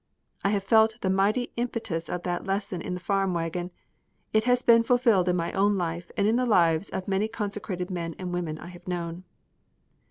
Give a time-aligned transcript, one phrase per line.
[0.43, 3.69] I have felt the mighty impetus of that lesson in the farm waggon.
[4.33, 7.91] It has been fulfilled in my own life and in the lives of many consecrated
[7.91, 9.25] men and women I have known.